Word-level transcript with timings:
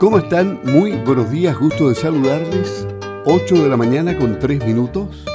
¿Cómo 0.00 0.16
están? 0.16 0.60
Muy 0.64 0.92
buenos 0.92 1.30
días, 1.30 1.58
gusto 1.58 1.90
de 1.90 1.94
saludarles. 1.94 2.86
8 3.26 3.62
de 3.64 3.68
la 3.68 3.76
mañana 3.76 4.16
con 4.16 4.38
3 4.38 4.64
minutos. 4.64 5.26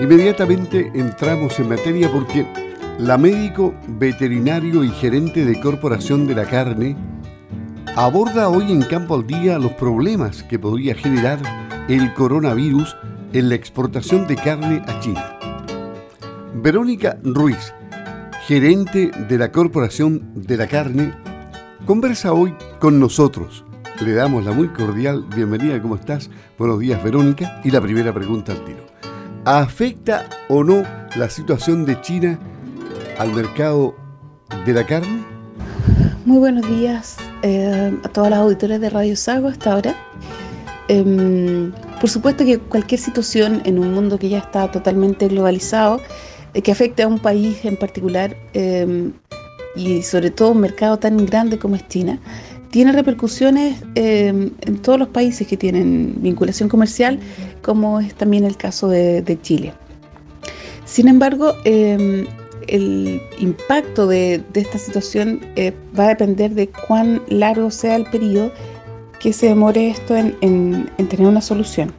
Inmediatamente 0.00 0.90
entramos 0.92 1.56
en 1.60 1.68
materia 1.68 2.10
porque 2.10 2.44
la 2.98 3.16
médico 3.18 3.74
veterinario 3.86 4.82
y 4.82 4.88
gerente 4.88 5.44
de 5.44 5.60
Corporación 5.60 6.26
de 6.26 6.34
la 6.34 6.46
Carne 6.46 6.96
aborda 7.94 8.48
hoy 8.48 8.72
en 8.72 8.82
Campo 8.82 9.14
al 9.14 9.24
Día 9.24 9.56
los 9.60 9.74
problemas 9.74 10.42
que 10.42 10.58
podría 10.58 10.96
generar 10.96 11.38
el 11.88 12.12
coronavirus 12.14 12.96
en 13.32 13.50
la 13.50 13.54
exportación 13.54 14.26
de 14.26 14.34
carne 14.34 14.82
a 14.88 14.98
China. 14.98 15.38
Verónica 16.56 17.20
Ruiz, 17.22 17.72
gerente 18.48 19.12
de 19.28 19.38
la 19.38 19.52
Corporación 19.52 20.32
de 20.34 20.56
la 20.56 20.66
Carne, 20.66 21.14
conversa 21.86 22.32
hoy 22.32 22.52
con 22.82 22.98
nosotros. 22.98 23.64
Le 24.04 24.12
damos 24.12 24.44
la 24.44 24.50
muy 24.50 24.66
cordial 24.66 25.24
bienvenida, 25.36 25.80
¿cómo 25.80 25.94
estás? 25.94 26.28
Buenos 26.58 26.80
días, 26.80 27.00
Verónica. 27.00 27.60
Y 27.62 27.70
la 27.70 27.80
primera 27.80 28.12
pregunta 28.12 28.50
al 28.50 28.64
tiro. 28.64 28.84
¿Afecta 29.44 30.28
o 30.48 30.64
no 30.64 30.82
la 31.14 31.30
situación 31.30 31.84
de 31.84 32.00
China 32.00 32.40
al 33.20 33.32
mercado 33.34 33.94
de 34.66 34.72
la 34.72 34.84
carne? 34.84 35.22
Muy 36.24 36.38
buenos 36.38 36.68
días 36.68 37.18
eh, 37.42 37.96
a 38.02 38.08
todas 38.08 38.30
las 38.30 38.40
auditores 38.40 38.80
de 38.80 38.90
Radio 38.90 39.14
Sago 39.14 39.46
hasta 39.46 39.74
ahora. 39.74 39.94
Em, 40.88 41.70
por 42.00 42.10
supuesto 42.10 42.44
que 42.44 42.58
cualquier 42.58 43.00
situación 43.00 43.62
en 43.64 43.78
un 43.78 43.94
mundo 43.94 44.18
que 44.18 44.28
ya 44.28 44.38
está 44.38 44.68
totalmente 44.72 45.28
globalizado, 45.28 46.00
eh, 46.52 46.62
que 46.62 46.72
afecte 46.72 47.04
a 47.04 47.06
un 47.06 47.20
país 47.20 47.64
en 47.64 47.76
particular, 47.76 48.36
em, 48.54 49.12
y 49.76 50.02
sobre 50.02 50.30
todo 50.30 50.50
un 50.50 50.60
mercado 50.60 50.98
tan 50.98 51.24
grande 51.24 51.58
como 51.58 51.76
es 51.76 51.86
China, 51.88 52.18
tiene 52.72 52.92
repercusiones 52.92 53.84
eh, 53.96 54.28
en 54.62 54.78
todos 54.78 54.98
los 54.98 55.08
países 55.08 55.46
que 55.46 55.58
tienen 55.58 56.14
vinculación 56.16 56.70
comercial, 56.70 57.20
como 57.60 58.00
es 58.00 58.14
también 58.14 58.44
el 58.44 58.56
caso 58.56 58.88
de, 58.88 59.38
Chile. 59.42 59.74
Sin 60.86 61.06
embargo, 61.06 61.52
eh, 61.66 62.26
el 62.68 63.20
impacto 63.38 64.06
de, 64.06 64.42
esta 64.54 64.78
situación 64.78 65.40
eh, 65.54 65.74
va 65.98 66.04
a 66.04 66.08
depender 66.08 66.54
de 66.54 66.70
cuán 66.88 67.20
largo 67.28 67.70
sea 67.70 67.94
el 67.94 68.06
periodo 68.06 68.50
que 69.20 69.34
se 69.34 69.48
demore 69.48 69.90
esto 69.90 70.16
en, 70.16 70.88
tener 70.96 71.28
una 71.28 71.42
solución. 71.42 71.92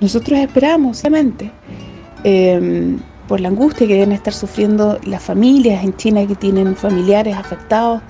Nosotros 0.00 0.40
esperamos, 0.40 1.04
obviamente, 1.04 1.52
por 3.28 3.40
la 3.40 3.46
angustia 3.46 3.86
que 3.86 3.94
deben 3.94 4.10
estar 4.10 4.34
sufriendo 4.34 4.98
las 5.04 5.22
familias 5.22 5.84
en 5.84 5.96
China 5.96 6.26
que 6.26 6.34
tienen 6.34 6.74
familiares 6.74 7.36
afectados, 7.36 8.02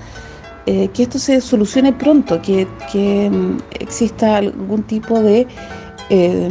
eh, 0.67 0.89
que 0.89 1.05
esto 1.05 1.19
se 1.19 1.41
solucione 1.41 1.93
pronto, 1.93 2.41
que, 2.43 2.67
mm, 3.31 3.59
exista 3.81 4.37
algún 4.37 4.83
tipo 4.83 5.21
de 5.21 5.47
eh, 6.11 6.49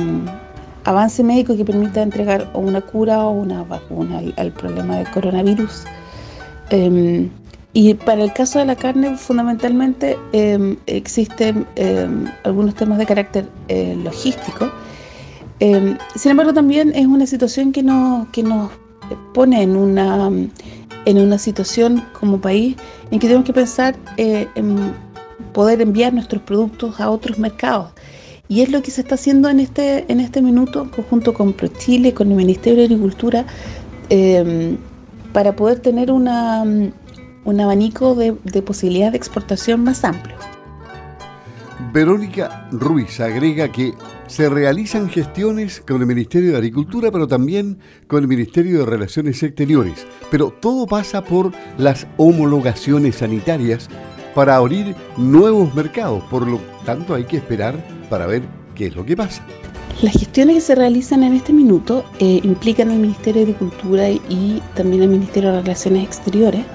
avance 0.86 1.24
médico 1.24 1.56
que 1.56 1.66
permita 1.66 2.02
entregar 2.02 2.50
una 2.54 2.82
cura 2.82 3.24
o 3.24 3.32
una 3.32 3.64
vacuna 3.64 4.22
al, 4.38 4.52
problema 4.52 4.98
del 4.98 5.10
coronavirus. 5.12 5.84
Em, 6.70 7.30
y 7.74 7.94
para 7.94 8.24
el 8.24 8.32
caso 8.34 8.60
de 8.60 8.66
la 8.66 8.76
carne, 8.76 9.18
fundamentalmente 9.18 10.18
em, 10.32 10.78
existen 10.88 11.66
em, 11.76 12.26
algunos 12.44 12.76
temas 12.76 12.98
de 12.98 13.06
carácter 13.06 13.46
eh, 13.68 13.98
logístico 14.04 14.72
sin 15.60 16.32
embargo, 16.32 16.54
también 16.54 16.92
es 16.96 17.06
una 17.06 17.26
situación 17.26 17.72
que 17.72 17.82
nos, 17.84 18.28
que 18.30 18.44
nos 18.44 18.72
pone 19.34 19.62
en 19.62 19.76
una, 19.76 20.30
en 21.06 21.18
una 21.18 21.38
situación 21.38 22.04
como 22.20 22.42
país 22.42 22.76
en 23.12 23.20
que 23.20 23.28
tenemos 23.28 23.46
que 23.46 23.54
pensar 23.54 23.96
eh, 24.18 24.48
en 24.56 24.94
poder 25.54 25.82
enviar 25.82 26.14
nuestros 26.14 26.42
productos 26.44 27.00
a 27.00 27.10
otros 27.10 27.38
mercados. 27.38 27.92
Y 28.48 28.62
es 28.62 28.70
lo 28.70 28.82
que 28.82 28.92
se 28.92 29.02
está 29.02 29.16
haciendo 29.16 29.50
en 29.50 29.60
este, 29.60 30.06
en 30.12 30.20
este 30.20 30.42
minuto, 30.42 30.88
junto 31.10 31.34
con 31.34 31.54
ProChile, 31.54 32.14
con 32.14 32.30
el 32.30 32.36
Ministerio 32.36 32.80
de 32.80 32.86
Agricultura, 32.86 33.46
em, 34.10 34.78
para 35.34 35.56
poder 35.56 35.80
tener 35.80 36.12
una, 36.12 36.64
un 36.64 37.60
abanico 37.60 38.16
de, 38.16 38.36
de 38.44 38.62
posibilidades 38.62 39.14
de 39.14 39.18
exportación 39.18 39.84
más 39.84 40.04
amplio. 40.04 40.55
Verónica 41.96 42.68
Ruiz 42.74 43.22
agrega 43.22 43.72
que 43.72 43.94
se 44.28 44.50
realizan 44.50 45.10
gestiones 45.10 45.80
con 45.80 46.02
el 46.02 46.06
Ministerio 46.06 46.52
de 46.52 46.58
Agricultura, 46.58 47.10
pero 47.10 47.26
también 47.26 47.80
con 48.08 48.22
el 48.22 48.28
Ministerio 48.28 48.80
de 48.80 48.86
Relaciones 48.86 49.42
Exteriores. 49.42 50.06
Pero 50.30 50.50
todo 50.50 50.88
pasa 50.88 51.24
por 51.24 51.54
las 51.78 52.06
homologaciones 52.18 53.16
sanitarias 53.16 53.88
para 54.34 54.58
abrir 54.58 54.94
nuevos 55.16 55.74
mercados. 55.74 56.22
Por 56.26 56.46
lo 56.46 56.60
tanto, 56.86 57.16
hay 57.16 57.24
que 57.24 57.38
esperar 57.38 57.82
para 58.10 58.26
ver 58.26 58.44
qué 58.76 58.88
es 58.88 58.96
lo 58.98 59.06
que 59.06 59.16
pasa. 59.16 59.46
Las 60.02 60.16
gestiones 60.16 60.56
que 60.56 60.62
se 60.62 60.76
realizan 60.76 61.24
en 61.24 61.32
este 61.34 61.54
minuto 61.54 62.04
eh, 62.20 62.42
implican 62.44 62.90
al 62.90 62.98
Ministerio 62.98 63.46
de 63.46 63.54
Agricultura 63.54 64.10
y 64.10 64.62
también 64.74 65.04
al 65.04 65.08
Ministerio 65.08 65.54
de 65.54 65.62
Relaciones 65.62 66.04
Exteriores 66.04 66.66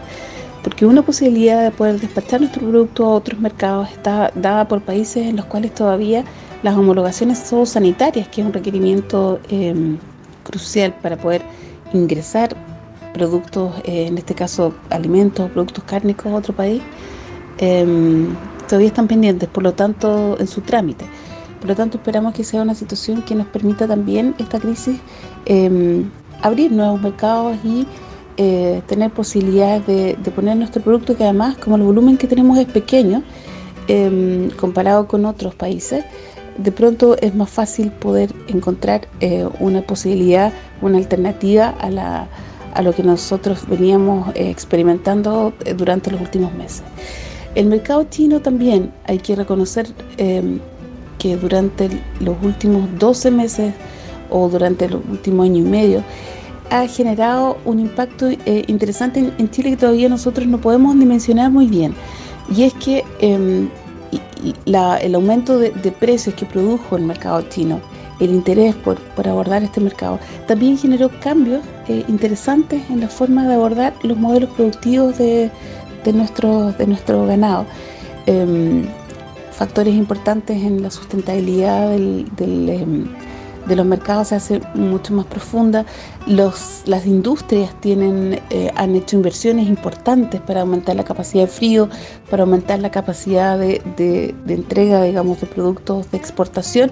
porque 0.63 0.87
una 0.87 1.03
posibilidad 1.03 1.63
de 1.63 1.71
poder 1.71 2.01
despachar 2.01 2.41
nuestro 2.41 2.63
producto 2.63 3.05
a 3.07 3.15
otros 3.15 3.41
mercados 3.41 3.91
está 3.91 4.31
dada 4.35 4.69
por 4.69 4.83
países 4.83 5.27
en 5.27 5.37
los 5.37 5.47
cuales 5.47 5.75
todavía 5.75 6.25
las 6.63 6.77
homologaciones 6.77 7.39
son 7.39 7.67
sanitarias, 7.67 8.29
que 8.29 8.43
es 8.43 8.47
un 8.47 8.53
requerimiento 8.53 9.41
em, 9.49 9.97
crucial 10.43 10.95
para 11.01 11.17
poder 11.17 11.43
ingresar 11.93 12.55
productos, 13.15 13.73
eh, 13.85 14.07
en 14.07 14.19
este 14.19 14.35
caso 14.35 14.75
alimentos, 14.91 15.51
productos 15.51 15.85
cárnicos 15.85 16.27
a 16.27 16.37
otro 16.37 16.55
país, 16.55 16.83
em, 17.59 18.37
todavía 18.69 18.89
están 18.89 19.09
pendientes, 19.09 19.49
por 19.49 19.63
lo 19.63 19.73
tanto, 19.73 20.39
en 20.39 20.47
su 20.47 20.61
trámite. 20.61 21.07
Por 21.61 21.69
lo 21.69 21.77
tanto, 21.77 21.99
esperamos 21.99 22.35
que 22.35 22.45
sea 22.45 22.63
una 22.63 22.75
situación 22.75 23.23
que 23.23 23.35
nos 23.35 23.47
permita 23.49 23.87
también 23.87 24.35
esta 24.39 24.59
crisis 24.59 24.99
em, 25.47 26.11
abrir 26.43 26.73
nuevos 26.73 27.01
mercados 27.01 27.57
y 27.65 27.87
eh, 28.37 28.83
tener 28.87 29.11
posibilidades 29.11 29.87
de, 29.87 30.31
poner 30.35 30.57
nuestro 30.57 30.83
producto, 30.83 31.17
que 31.17 31.25
además, 31.25 31.57
como 31.59 31.77
el 31.77 31.83
volumen 31.83 32.17
que 32.17 32.27
tenemos 32.27 32.59
es 32.59 32.67
pequeño, 32.67 33.23
em, 33.89 34.51
comparado 34.51 35.07
con 35.07 35.25
otros 35.25 35.55
países, 35.55 36.05
de 36.57 36.73
pronto 36.73 37.17
es 37.21 37.35
más 37.35 37.51
fácil 37.51 37.91
poder 37.91 38.33
encontrar 38.49 39.09
eh, 39.21 39.47
una 39.61 39.83
posibilidad, 39.83 40.53
una 40.83 40.99
alternativa 40.99 41.71
a, 41.81 41.91
la, 41.91 42.29
a 42.75 42.83
lo 42.83 42.93
que 42.93 43.03
nosotros 43.03 43.67
veníamos 43.69 44.29
eh, 44.35 44.51
experimentando 44.51 45.53
durante 45.77 46.11
los 46.11 46.21
últimos 46.21 46.53
meses. 46.55 46.83
El 47.55 47.67
mercado 47.67 48.05
chino 48.11 48.41
también 48.41 48.93
hay 49.07 49.19
que 49.19 49.35
reconocer 49.35 49.89
em, 50.19 50.61
que 51.19 51.37
durante 51.37 51.91
los 52.21 52.37
últimos 52.43 52.89
12 52.99 53.31
meses 53.31 53.75
o 54.31 54.49
durante 54.49 54.87
el 54.87 54.95
último 54.95 55.43
año 55.43 55.59
y 55.59 55.69
medio, 55.69 56.03
ha 56.71 56.87
generado 56.87 57.59
un 57.65 57.81
impacto 57.81 58.29
eh, 58.29 58.65
interesante 58.69 59.33
en, 59.37 59.51
Chile 59.51 59.71
que 59.71 59.77
todavía 59.77 60.09
nosotros 60.09 60.47
no 60.47 60.61
podemos 60.61 60.99
dimensionar 60.99 61.51
muy 61.51 61.67
bien. 61.67 61.95
Y 62.57 62.65
es 62.65 62.75
que 62.75 63.05
em, 63.21 63.69
el 64.67 65.15
aumento 65.15 65.59
de, 65.59 65.71
precios 65.93 66.35
que 66.35 66.47
produjo 66.47 66.97
el 66.97 67.05
mercado 67.05 67.43
chino, 67.43 67.81
el 68.21 68.31
interés 68.31 68.75
por, 68.75 68.99
abordar 69.27 69.63
este 69.63 69.81
mercado, 69.81 70.19
también 70.47 70.79
generó 70.79 71.11
cambios 71.21 71.63
eh, 71.89 72.05
interesantes 72.09 72.83
en 72.91 73.01
la 73.01 73.09
forma 73.09 73.47
de 73.47 73.55
abordar 73.55 73.95
los 74.03 74.17
modelos 74.17 74.51
productivos 74.51 75.19
de, 75.19 75.51
nuestro, 76.13 76.73
de 76.73 76.87
nuestro 76.87 77.27
ganado. 77.27 77.67
Em, 78.27 78.85
factores 79.53 79.95
importantes 79.95 80.63
en 80.63 80.83
la 80.83 80.91
sustentabilidad 80.91 81.91
del, 81.91 82.69
em, 82.71 83.09
de 83.67 83.77
los 83.77 83.87
mercados 83.87 84.29
se 84.29 84.37
hace 84.37 84.61
mucho 84.75 85.15
más 85.15 85.27
profunda. 85.27 85.85
Los, 86.27 86.83
las 86.87 87.07
industrias 87.07 87.79
tienen, 87.81 88.41
eh, 88.51 88.71
han 88.77 88.95
hecho 88.95 89.17
inversiones 89.17 89.69
importantes 89.69 90.41
para 90.41 90.63
aumentar 90.63 90.97
la 90.97 91.05
capacidad 91.05 91.45
de 91.45 91.49
frío, 91.49 91.89
para 92.31 92.43
aumentar 92.43 92.79
la 92.81 92.91
capacidad 92.91 93.59
de, 93.59 93.83
de, 93.97 94.55
entrega, 94.55 95.03
digamos, 95.03 95.41
de 95.41 95.47
productos 95.47 96.11
de 96.11 96.19
exportación. 96.19 96.91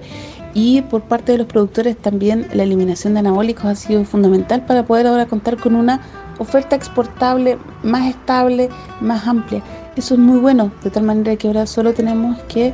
Y 0.53 0.81
por 0.83 1.01
parte 1.03 1.33
de 1.33 1.39
los 1.39 1.47
productores 1.47 1.97
también 1.97 2.47
la 2.53 2.63
eliminación 2.63 3.13
de 3.13 3.19
anabólicos 3.19 3.65
ha 3.65 3.75
sido 3.75 4.03
fundamental 4.03 4.65
para 4.65 4.85
poder 4.85 5.07
ahora 5.07 5.27
contar 5.27 5.57
con 5.57 5.75
una 5.75 6.01
oferta 6.39 6.75
exportable 6.75 7.57
más 7.83 8.07
estable, 8.09 8.69
más 8.99 9.27
amplia. 9.27 9.61
Eso 9.95 10.15
es 10.15 10.19
muy 10.19 10.39
bueno, 10.39 10.71
de 10.83 10.89
tal 10.89 11.03
manera 11.03 11.35
que 11.35 11.47
ahora 11.47 11.67
solo 11.67 11.93
tenemos 11.93 12.39
que 12.43 12.73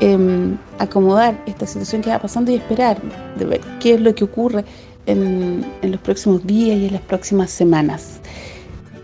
Em, 0.00 0.58
acomodar 0.78 1.42
esta 1.46 1.66
situación 1.66 2.02
que 2.02 2.10
va 2.10 2.18
pasando 2.18 2.50
y 2.50 2.56
esperar 2.56 3.00
de 3.38 3.46
ver 3.46 3.60
qué 3.80 3.94
es 3.94 4.00
lo 4.00 4.14
que 4.14 4.24
ocurre 4.24 4.62
en, 5.06 5.64
los 5.82 6.00
próximos 6.02 6.46
días 6.46 6.76
y 6.76 6.86
en 6.86 6.92
las 6.92 7.00
próximas 7.00 7.50
semanas. 7.50 8.20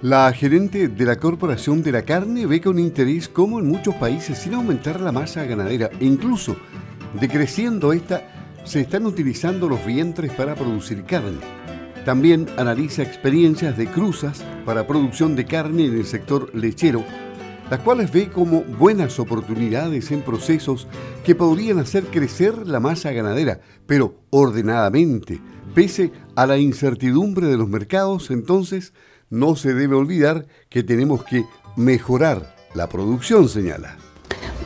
La 0.03 0.31
gerente 0.35 0.89
de 0.89 1.05
la 1.07 1.17
Corporación 1.17 1.83
de 1.83 1.93
la 1.93 2.03
Carne 2.03 2.45
ve 2.45 2.61
con 2.61 2.79
interés 2.79 3.27
cómo 3.27 3.59
en 3.59 3.69
muchos 3.69 3.95
países, 3.95 4.37
sin 4.37 4.53
aumentar 4.53 5.01
la 5.01 5.13
masa 5.13 5.45
ganadera 5.45 5.89
e 5.99 6.05
incluso 6.05 6.57
decreciendo 7.19 7.95
esta, 7.95 8.29
se 8.65 8.83
están 8.83 9.07
utilizando 9.07 9.71
los 9.71 9.87
vientres 9.87 10.31
para 10.33 10.55
producir 10.55 11.05
carne. 11.05 11.39
También 12.05 12.49
analiza 12.59 13.03
experiencias 13.03 13.79
de 13.79 13.87
cruzas 13.87 14.45
para 14.67 14.87
producción 14.87 15.37
de 15.37 15.47
carne 15.47 15.87
en 15.87 15.97
el 15.97 16.05
sector 16.05 16.55
lechero 16.55 17.03
las 17.73 17.81
cuales 17.81 18.13
ve 18.13 18.29
como 18.29 18.65
buenas 18.65 19.19
oportunidades 19.19 20.11
en 20.11 20.21
procesos 20.21 20.87
que 21.25 21.35
podrían 21.35 21.79
hacer 21.79 22.05
crecer 22.05 22.69
la 22.69 22.81
masa 22.81 23.13
ganadera, 23.13 23.61
pero 23.87 24.15
ordenadamente. 24.29 25.41
Pese 25.75 26.13
a 26.37 26.45
la 26.47 26.59
incertidumbre 26.59 27.47
de 27.47 27.57
los 27.57 27.71
mercados, 27.71 28.31
entonces 28.31 28.93
no 29.31 29.57
se 29.57 29.73
debe 29.73 29.95
olvidar 29.95 30.45
que 30.69 30.83
tenemos 30.83 31.25
que 31.25 31.47
mejorar 31.75 32.55
la 32.75 32.91
producción, 32.91 33.49
señala. 33.49 33.97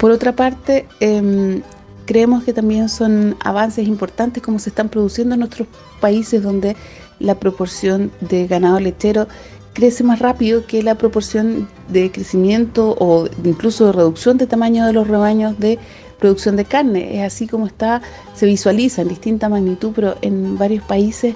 Por 0.01 0.11
otra 0.11 0.35
parte, 0.35 0.89
em, 0.99 1.63
creemos 2.07 2.43
que 2.43 2.53
también 2.53 2.89
son 2.89 3.37
avances 3.39 3.87
importantes 3.87 4.43
como 4.43 4.59
se 4.59 4.71
están 4.71 4.89
produciendo 4.89 5.37
en 5.37 5.45
otros 5.45 5.69
países 6.01 6.43
donde 6.43 6.75
la 7.21 7.39
proporción 7.39 8.11
de 8.21 8.49
ganado 8.49 8.81
lechero 8.81 9.29
crece 9.77 10.03
más 10.03 10.21
rápido 10.21 10.67
que 10.67 10.83
la 10.83 10.95
proporción 10.95 11.69
de 11.89 12.11
crecimiento 12.11 12.97
o 12.99 13.29
incluso 13.45 13.85
de 13.85 13.93
reducción 13.93 14.39
de 14.39 14.47
tamaño 14.47 14.87
de 14.87 14.95
los 14.95 15.07
rebaños 15.07 15.59
de 15.59 15.79
producción 16.19 16.57
de 16.57 16.65
carne. 16.65 17.19
Es 17.19 17.35
así 17.35 17.47
como 17.47 17.67
está, 17.67 18.01
se 18.35 18.47
visualiza 18.47 19.03
en 19.03 19.09
distinta 19.09 19.51
magnitud, 19.51 19.93
pero 19.95 20.17
en 20.23 20.57
varios 20.57 20.83
países 20.85 21.35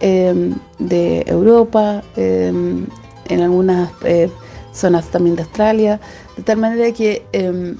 em, 0.00 0.54
de 0.78 1.22
Europa, 1.26 2.02
em, 2.16 2.86
en 3.28 3.40
algunas 3.42 3.90
eh, 4.04 4.30
zonas 4.72 5.10
también 5.10 5.36
de 5.36 5.42
Australia, 5.42 6.00
de 6.38 6.42
tal 6.44 6.56
manera 6.56 6.90
que 6.92 7.22
em, 7.32 7.76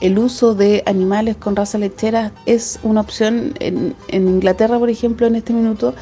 el 0.00 0.18
uso 0.18 0.54
de 0.54 0.82
animales 0.86 1.36
con 1.36 1.54
raza 1.54 1.76
lechera 1.76 2.32
es 2.46 2.80
una 2.82 3.02
opción. 3.02 3.52
En, 3.60 3.94
Inglaterra, 4.10 4.78
por 4.78 4.88
ejemplo, 4.88 5.26
en 5.26 5.34
este 5.34 5.52
minuto, 5.52 5.92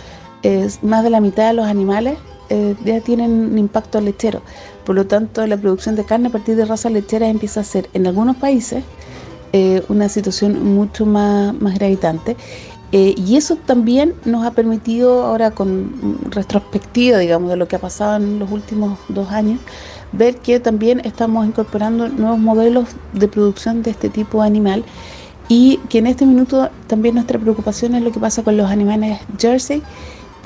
es 0.44 0.80
más 0.84 1.02
de 1.02 1.10
la 1.10 1.20
mitad 1.20 1.48
de 1.48 1.54
los 1.54 1.66
animales 1.66 2.18
eh, 2.50 2.74
ya 2.84 3.00
tienen 3.00 3.30
un 3.52 3.58
impacto 3.58 4.00
lechero. 4.00 4.42
Por 4.84 4.94
lo 4.94 5.06
tanto, 5.06 5.46
la 5.46 5.56
producción 5.56 5.96
de 5.96 6.04
carne 6.04 6.28
a 6.28 6.32
partir 6.32 6.56
de 6.56 6.64
raza 6.64 6.90
lechera 6.90 7.28
empieza 7.28 7.60
a 7.60 7.64
ser, 7.64 7.88
en 7.92 8.06
algunos 8.06 8.36
países, 8.36 8.84
eh, 9.52 9.82
una 9.88 10.08
situación 10.08 10.74
mucho 10.74 11.06
más, 11.06 11.54
más 11.60 11.74
gravitante. 11.74 12.36
Eh, 12.90 13.14
y 13.16 13.36
eso 13.36 13.56
también 13.56 14.14
nos 14.24 14.46
ha 14.46 14.52
permitido, 14.52 15.26
ahora 15.26 15.50
con 15.50 16.18
retrospectiva, 16.30 17.18
digamos, 17.18 17.50
de 17.50 17.56
lo 17.56 17.68
que 17.68 17.76
ha 17.76 17.78
pasado 17.78 18.16
en 18.16 18.38
los 18.38 18.50
últimos 18.50 18.98
dos 19.08 19.30
años, 19.30 19.60
ver 20.12 20.36
que 20.38 20.58
también 20.58 21.00
estamos 21.04 21.46
incorporando 21.46 22.08
nuevos 22.08 22.38
modelos 22.38 22.88
de 23.12 23.28
producción 23.28 23.82
de 23.82 23.90
este 23.90 24.08
tipo 24.08 24.40
de 24.40 24.46
animal 24.46 24.84
y 25.48 25.78
que 25.88 25.98
en 25.98 26.06
este 26.06 26.24
minuto 26.24 26.70
también 26.86 27.14
nuestra 27.14 27.38
preocupación 27.38 27.94
es 27.94 28.02
lo 28.02 28.12
que 28.12 28.20
pasa 28.20 28.42
con 28.42 28.56
los 28.56 28.70
animales 28.70 29.20
jersey, 29.38 29.82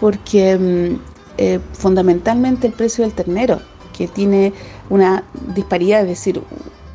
porque 0.01 0.59
mm, 0.59 1.12
eh, 1.39 1.61
fundamentalmente 1.73 2.67
el 2.67 2.73
precio 2.73 3.05
del 3.05 3.15
ternero, 3.15 3.61
que 3.97 4.09
tiene 4.09 4.53
una 4.91 5.25
disparidad, 5.55 6.03
es 6.03 6.09
decir, 6.09 6.43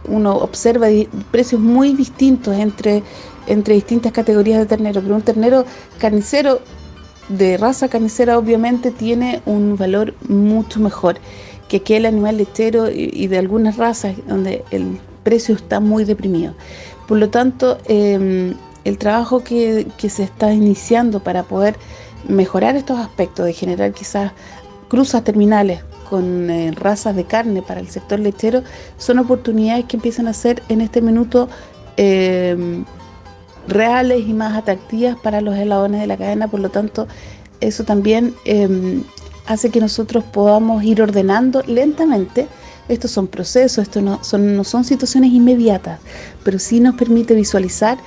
uno 0.07 0.35
observa 0.35 0.87
precios 1.31 1.61
muy 1.61 1.93
distintos 1.93 2.55
entre, 2.55 3.03
entre 3.47 3.75
distintas 3.75 4.11
categorías 4.11 4.59
de 4.59 4.65
ternero, 4.65 5.01
pero 5.01 5.15
un 5.15 5.21
ternero 5.21 5.65
carnicero 5.97 6.61
de 7.29 7.57
raza 7.57 7.89
carnicera 7.89 8.37
obviamente 8.37 8.91
tiene 8.91 9.41
un 9.45 9.75
valor 9.75 10.13
mucho 10.29 10.79
mejor 10.79 11.17
que 11.67 11.77
aquel 11.77 12.05
animal 12.05 12.37
lechero 12.37 12.89
y, 12.89 13.27
de 13.27 13.37
algunas 13.37 13.77
razas 13.77 14.15
donde 14.27 14.63
el 14.71 14.99
precio 15.23 15.55
está 15.55 15.79
muy 15.79 16.05
deprimido. 16.05 16.53
Por 17.07 17.17
lo 17.17 17.29
tanto, 17.29 17.77
em, 17.85 18.53
el 18.85 18.97
trabajo 18.97 19.43
que, 19.43 19.85
se 19.97 20.23
está 20.23 20.53
iniciando 20.53 21.19
para 21.19 21.43
poder 21.43 21.75
mejorar 22.27 22.75
estos 22.75 22.99
aspectos, 22.99 23.45
de 23.45 23.53
generar 23.53 23.93
quizás 23.93 24.31
cruzas 24.87 25.23
terminales 25.23 25.81
con 26.09 26.49
eh, 26.49 26.71
razas 26.71 27.15
de 27.15 27.25
carne 27.25 27.61
para 27.61 27.79
el 27.79 27.89
sector 27.89 28.19
lechero, 28.19 28.63
son 28.97 29.19
oportunidades 29.19 29.85
que 29.85 29.97
empiezan 29.97 30.27
a 30.27 30.33
ser 30.33 30.63
en 30.69 30.81
este 30.81 31.01
minuto 31.01 31.49
em, 31.97 32.85
reales 33.67 34.27
y 34.27 34.33
más 34.33 34.57
atractivas 34.57 35.17
para 35.17 35.41
los 35.41 35.55
eslabones 35.57 35.99
de 36.01 36.07
la 36.07 36.17
cadena, 36.17 36.47
por 36.47 36.61
lo 36.61 36.69
tanto, 36.69 37.07
eso 37.59 37.83
también 37.83 38.35
em, 38.45 39.03
hace 39.47 39.69
que 39.69 39.79
nosotros 39.79 40.23
podamos 40.23 40.83
ir 40.83 41.01
ordenando 41.01 41.63
lentamente. 41.67 42.47
Estos 42.87 43.11
son 43.11 43.27
procesos, 43.27 43.79
esto 43.79 44.01
no 44.01 44.23
son, 44.23 44.55
no 44.55 44.63
son 44.63 44.85
situaciones 44.85 45.31
inmediatas, 45.31 45.99
pero 46.45 46.57
sí 46.57 46.79
nos 46.79 46.95
permite 46.95 47.33
visualizar 47.33 47.97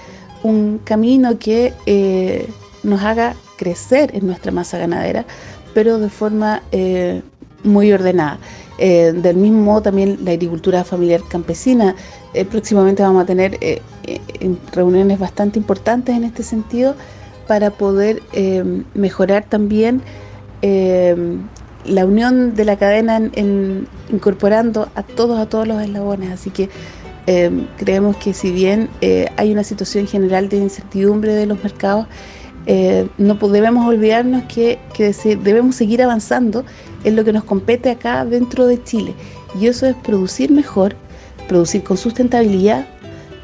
un 0.43 0.81
camino 0.85 1.39
que 1.39 1.75
eh, 1.85 2.49
nos 2.83 3.03
haga 3.03 3.35
crecer 3.61 4.11
en 4.17 4.27
nuestra 4.27 4.51
masa 4.51 4.79
ganadera, 4.79 5.27
pero 5.75 5.99
de 5.99 6.09
forma 6.09 6.62
eh, 6.73 7.21
muy 7.62 7.93
ordenada. 7.93 8.39
Eh, 8.79 9.12
del 9.15 9.37
mismo 9.37 9.62
modo 9.62 9.83
también 9.83 10.19
la 10.25 10.31
agricultura 10.31 10.83
familiar 10.85 11.21
campesina. 11.29 11.95
próximamente 12.51 13.03
vamos 13.03 13.25
a 13.25 13.27
tener 13.27 13.59
reuniones 14.73 15.19
bastante 15.19 15.59
importantes 15.59 16.17
en 16.17 16.25
este 16.25 16.43
sentido 16.43 16.95
para 17.47 17.71
poder 17.71 18.23
mejorar 18.95 19.45
también 19.45 20.03
eh, 20.62 21.17
la 21.85 22.05
unión 22.05 22.55
de 22.55 22.65
la 22.67 22.77
cadena 22.77 23.17
en, 23.17 23.89
incorporando 24.12 24.91
a 24.95 25.03
todos, 25.03 25.39
a 25.39 25.49
todos 25.49 25.67
los 25.67 25.83
eslabones. 25.83 26.31
Así 26.31 26.51
que 26.51 26.69
eh, 27.27 27.51
creemos 27.79 28.17
que 28.17 28.35
si 28.35 28.51
bien 28.51 28.91
eh, 29.01 29.27
hay 29.37 29.53
una 29.53 29.65
situación 29.65 30.07
general 30.07 30.49
de 30.49 30.59
incertidumbre 30.59 31.35
de 31.35 31.47
los 31.47 31.62
mercados, 31.62 32.07
no 33.19 33.35
debemos 33.35 33.87
olvidarnos 33.87 34.45
que, 34.45 34.79
debemos 35.43 35.77
seguir 35.77 36.03
avanzando 36.03 36.65
en 37.05 37.17
lo 37.17 37.25
que 37.25 37.33
nos 37.33 37.45
compete 37.45 37.91
acá 37.91 38.25
dentro 38.25 38.67
de 38.67 38.83
Chile. 38.83 39.15
Y 39.61 39.67
eso 39.67 39.87
es 39.87 39.97
producir 39.97 40.51
mejor, 40.51 40.95
producir 41.49 41.83
con 41.83 41.97
sustentabilidad, 41.97 42.87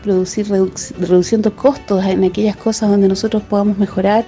producir 0.02 0.46
reduciendo 0.48 1.54
costos 1.56 2.04
en 2.04 2.22
aquellas 2.22 2.56
cosas 2.56 2.90
donde 2.90 3.08
nosotros 3.08 3.42
podamos 3.42 3.78
mejorar, 3.78 4.24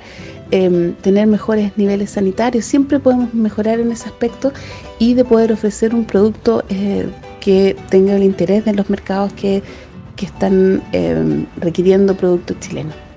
Em, 0.51 0.95
tener 0.95 1.27
mejores 1.27 1.77
niveles 1.77 2.13
sanitarios, 2.13 2.65
siempre 2.65 2.99
podemos 2.99 3.35
mejorar 3.35 3.81
en 3.81 3.93
ese 3.93 4.09
aspecto 4.09 4.51
y 4.99 5.13
de 5.13 5.23
poder 5.23 5.53
ofrecer 5.53 5.95
un 5.95 6.07
producto 6.07 6.65
eh, 6.71 7.07
que 7.39 7.77
tenga 7.91 8.17
el 8.17 8.23
interés 8.23 8.65
de 8.65 8.73
los 8.73 8.89
mercados 8.89 9.33
que, 9.35 9.63
están 10.17 10.83
em, 10.93 11.47
requiriendo 11.61 12.17
productos 12.17 12.59
chilenos. 12.59 13.08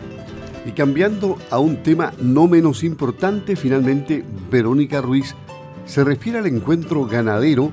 Y 0.65 0.71
cambiando 0.71 1.37
a 1.49 1.59
un 1.59 1.83
tema 1.83 2.13
no 2.21 2.47
menos 2.47 2.83
importante, 2.83 3.55
finalmente 3.55 4.23
Verónica 4.49 5.01
Ruiz 5.01 5.35
se 5.85 6.03
refiere 6.03 6.39
al 6.39 6.47
encuentro 6.47 7.05
ganadero 7.05 7.71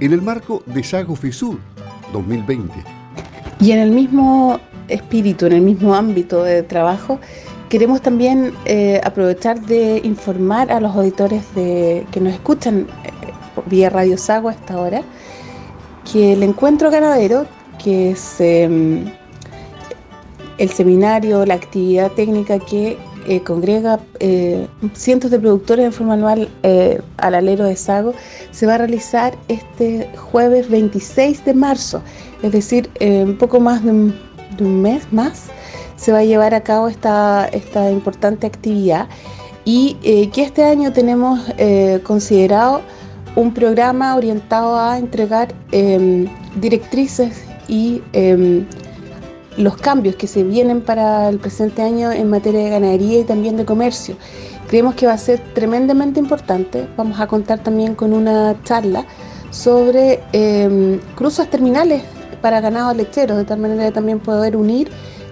en 0.00 0.12
el 0.12 0.22
marco 0.22 0.62
de 0.66 0.82
Sago 0.82 1.14
Fisur 1.14 1.58
2020. 2.12 2.72
Y 3.60 3.70
en 3.70 3.78
el 3.78 3.90
mismo 3.92 4.60
espíritu, 4.88 5.46
en 5.46 5.52
el 5.52 5.62
mismo 5.62 5.94
ámbito 5.94 6.42
de 6.42 6.62
trabajo, 6.62 7.20
Queremos 7.74 8.02
también 8.02 8.52
eh, 8.66 9.00
aprovechar 9.02 9.60
de 9.60 10.00
informar 10.04 10.70
a 10.70 10.78
los 10.78 10.94
auditores 10.94 11.42
de, 11.56 12.06
que 12.12 12.20
nos 12.20 12.32
escuchan 12.32 12.86
eh, 13.04 13.10
vía 13.66 13.90
Radio 13.90 14.16
Sago 14.16 14.48
a 14.48 14.52
esta 14.52 14.78
hora 14.78 15.02
que 16.12 16.34
el 16.34 16.44
encuentro 16.44 16.88
ganadero, 16.90 17.46
que 17.82 18.10
es 18.10 18.40
em, 18.40 19.06
el 20.58 20.68
seminario, 20.70 21.44
la 21.46 21.54
actividad 21.54 22.12
técnica 22.12 22.58
que 22.58 22.96
eh, 23.26 23.40
congrega 23.40 24.00
cientos 24.94 25.30
de 25.30 25.38
productores 25.38 25.86
en 25.86 25.92
forma 25.92 26.14
anual 26.14 26.48
al 27.16 27.34
alero 27.34 27.64
de 27.64 27.76
Sago, 27.76 28.12
se 28.50 28.66
va 28.66 28.74
a 28.74 28.78
realizar 28.78 29.34
este 29.48 30.08
jueves 30.16 30.68
26 30.68 31.44
de 31.44 31.54
marzo, 31.54 32.02
es 32.42 32.52
decir, 32.52 32.90
un 33.00 33.36
poco 33.36 33.60
más 33.60 33.82
de 33.82 33.90
un 33.90 34.82
mes 34.82 35.10
más 35.10 35.50
se 35.96 36.12
va 36.12 36.18
a 36.18 36.24
llevar 36.24 36.54
a 36.54 36.62
cabo 36.62 36.88
esta, 36.88 37.48
esta 37.52 37.90
importante 37.90 38.46
actividad. 38.46 39.08
Y 39.64 39.96
eh, 40.02 40.28
que 40.30 40.42
este 40.42 40.62
año 40.62 40.92
tenemos 40.92 41.40
eh, 41.56 42.00
considerado 42.02 42.82
un 43.36 43.54
programa 43.54 44.14
orientado 44.14 44.78
a 44.78 44.98
entregar 44.98 45.54
em, 45.72 46.28
directrices 46.60 47.42
y 47.66 48.02
em, 48.12 48.66
los 49.56 49.76
cambios 49.76 50.16
que 50.16 50.26
se 50.26 50.42
vienen 50.42 50.80
para 50.80 51.28
el 51.28 51.38
presente 51.38 51.82
año 51.82 52.12
en 52.12 52.28
materia 52.28 52.64
de 52.64 52.70
ganadería 52.70 53.20
y 53.20 53.24
también 53.24 53.56
de 53.56 53.64
comercio. 53.64 54.16
Creemos 54.68 54.94
que 54.94 55.06
va 55.06 55.12
a 55.12 55.18
ser 55.18 55.40
tremendamente 55.54 56.18
importante. 56.18 56.86
Vamos 56.96 57.20
a 57.20 57.26
contar 57.26 57.60
también 57.60 57.94
con 57.94 58.12
una 58.12 58.56
charla 58.64 59.04
sobre 59.50 60.20
eh, 60.32 60.98
cruzas 61.14 61.48
terminales 61.48 62.02
para 62.40 62.60
ganados 62.60 62.96
lecheros, 62.96 63.36
de 63.36 63.44
tal 63.44 63.58
manera 63.58 63.86
que 63.86 63.92
también 63.92 64.18
poder 64.20 64.56
unir 64.56 64.90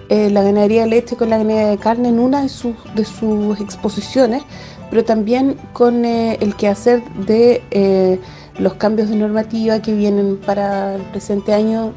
eh, 0.09 0.29
la 0.29 0.43
ganadería 0.43 0.83
de 0.83 0.89
leche 0.89 1.15
con 1.15 1.29
la 1.29 1.37
ganadería 1.37 1.69
de 1.69 1.77
carne 1.77 2.09
en 2.09 2.19
una 2.19 2.43
de 2.43 2.49
sus, 2.49 2.75
de 2.95 3.05
sus 3.05 3.59
exposiciones, 3.59 4.43
pero 4.89 5.03
también 5.03 5.55
con 5.73 6.05
eh, 6.05 6.37
el 6.41 6.55
quehacer 6.55 7.03
de 7.25 7.61
eh, 7.71 8.19
los 8.59 8.75
cambios 8.75 9.09
de 9.09 9.15
normativa 9.15 9.81
que 9.81 9.93
vienen 9.93 10.37
para 10.37 10.95
el 10.95 11.01
presente 11.03 11.53
año, 11.53 11.93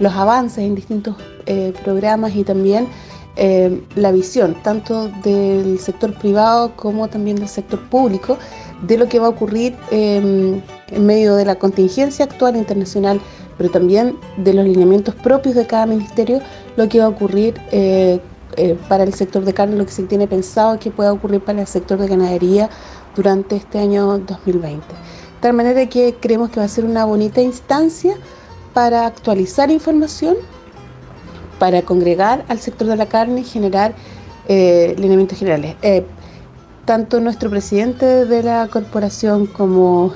los 0.00 0.12
avances 0.14 0.58
en 0.58 0.74
distintos 0.74 1.16
programas 1.84 2.34
y 2.34 2.42
también 2.42 2.88
la 3.94 4.12
visión 4.12 4.56
tanto 4.62 5.08
del 5.22 5.78
sector 5.78 6.12
privado 6.14 6.74
como 6.74 7.08
también 7.08 7.36
del 7.36 7.48
sector 7.48 7.80
público 7.88 8.38
de 8.82 8.98
lo 8.98 9.08
que 9.08 9.18
va 9.18 9.26
a 9.26 9.30
ocurrir 9.30 9.76
en 9.90 10.62
medio 10.98 11.36
de 11.36 11.44
la 11.44 11.54
contingencia 11.56 12.24
actual 12.24 12.56
internacional 12.56 13.20
pero 13.56 13.70
también 13.70 14.18
de 14.36 14.52
los 14.52 14.64
lineamientos 14.64 15.14
propios 15.14 15.54
de 15.54 15.66
cada 15.66 15.86
ministerio, 15.86 16.40
lo 16.76 16.88
que 16.88 16.98
va 16.98 17.06
a 17.06 17.08
ocurrir 17.08 17.54
eh, 17.72 18.20
eh, 18.56 18.78
para 18.88 19.04
el 19.04 19.14
sector 19.14 19.44
de 19.44 19.54
carne, 19.54 19.76
lo 19.76 19.86
que 19.86 19.92
se 19.92 20.02
tiene 20.04 20.26
pensado 20.26 20.78
que 20.78 20.90
pueda 20.90 21.12
ocurrir 21.12 21.40
para 21.40 21.60
el 21.60 21.66
sector 21.66 21.98
de 21.98 22.08
ganadería 22.08 22.68
durante 23.14 23.56
este 23.56 23.78
año 23.78 24.18
2020. 24.18 24.80
De 24.80 24.82
tal 25.40 25.52
manera 25.52 25.86
que 25.86 26.16
creemos 26.20 26.50
que 26.50 26.60
va 26.60 26.66
a 26.66 26.68
ser 26.68 26.84
una 26.84 27.04
bonita 27.04 27.40
instancia 27.40 28.16
para 28.76 29.06
actualizar 29.06 29.70
información, 29.70 30.36
para 31.58 31.80
congregar 31.80 32.44
al 32.48 32.58
sector 32.58 32.86
de 32.88 32.96
la 32.96 33.06
carne 33.06 33.40
y 33.40 33.44
generar 33.44 33.94
eh, 34.48 34.94
lineamientos 34.98 35.38
generales. 35.38 35.76
tanto 36.84 37.18
nuestro 37.20 37.48
presidente 37.48 38.26
de 38.26 38.42
la 38.42 38.68
corporación 38.68 39.46
como 39.46 40.12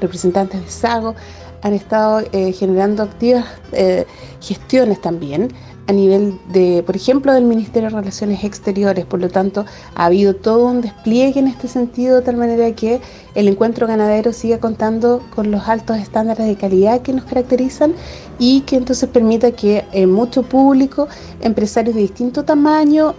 representantes 0.00 0.62
de 0.64 0.70
SAGO 0.70 1.16
han 1.62 1.74
estado 1.74 2.22
eh, 2.32 2.52
generando 2.52 3.02
activas 3.02 3.46
eh, 3.72 4.06
gestiones 4.40 5.00
también 5.00 5.48
a 5.86 5.92
nivel 5.92 6.38
de, 6.52 6.82
por 6.84 6.94
ejemplo, 6.96 7.32
del 7.32 7.44
Ministerio 7.44 7.88
de 7.88 7.96
Relaciones 7.96 8.44
Exteriores. 8.44 9.04
Por 9.06 9.20
lo 9.20 9.28
tanto, 9.28 9.64
ha 9.94 10.04
habido 10.06 10.34
todo 10.34 10.66
un 10.66 10.80
despliegue 10.80 11.40
en 11.40 11.48
este 11.48 11.68
sentido, 11.68 12.16
de 12.16 12.22
tal 12.22 12.36
manera 12.36 12.70
que 12.72 13.00
el 13.34 13.48
encuentro 13.48 13.86
ganadero 13.86 14.32
siga 14.32 14.58
contando 14.58 15.22
con 15.34 15.50
los 15.50 15.68
altos 15.68 15.98
estándares 15.98 16.46
de 16.46 16.56
calidad 16.56 17.02
que 17.02 17.12
nos 17.12 17.24
caracterizan 17.24 17.94
y 18.38 18.62
que 18.62 18.76
entonces 18.76 19.08
permita 19.08 19.52
que 19.52 19.84
eh, 19.92 20.06
mucho 20.06 20.42
público, 20.42 21.08
empresarios 21.40 21.94
de 21.94 22.02
distinto 22.02 22.44
tamaño, 22.44 23.14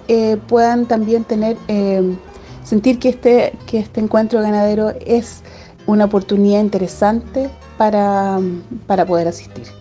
puedan 0.48 0.86
también 0.86 1.24
tener, 1.24 1.58
sentir 2.64 3.00
que 3.00 3.10
este, 3.10 3.54
que 3.66 3.80
este 3.80 4.00
encuentro 4.02 4.42
ganadero 4.42 4.94
es 5.06 5.42
una 5.88 6.06
oportunidad 6.06 6.62
interesante 6.62 7.50
para, 7.78 8.40
para 8.88 9.06
poder 9.06 9.28
asistir. 9.28 9.81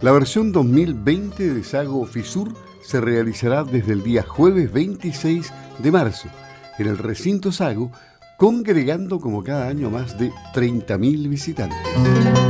La 0.00 0.12
versión 0.12 0.52
2020 0.52 1.54
de 1.54 1.64
Sago 1.64 2.04
Fisur 2.04 2.52
se 2.82 3.00
realizará 3.00 3.64
desde 3.64 3.92
el 3.92 4.02
día 4.02 4.22
jueves 4.22 4.72
26 4.72 5.52
de 5.78 5.92
marzo 5.92 6.28
en 6.78 6.88
el 6.88 6.98
recinto 6.98 7.52
Sago, 7.52 7.90
congregando 8.36 9.20
como 9.20 9.42
cada 9.42 9.68
año 9.68 9.90
más 9.90 10.18
de 10.18 10.30
30.000 10.54 11.28
visitantes. 11.28 12.43